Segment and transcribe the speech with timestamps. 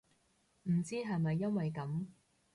[0.63, 2.07] 唔知係咪因為噉